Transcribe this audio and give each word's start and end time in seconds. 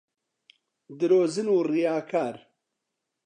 درۆزن 0.99 1.47
و 1.55 1.57
ڕیاکار 1.69 2.35